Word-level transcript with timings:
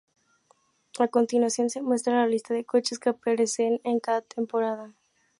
A 0.97 1.09
continuación 1.09 1.69
se 1.69 1.79
muestra 1.83 2.15
la 2.23 2.25
lista 2.25 2.55
de 2.55 2.65
coches 2.65 2.97
que 2.97 3.09
aparecen 3.09 3.79
en 3.83 3.99
cada 3.99 4.21
temporada. 4.23 4.95